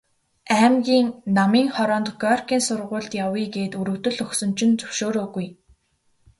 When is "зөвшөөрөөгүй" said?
4.79-5.47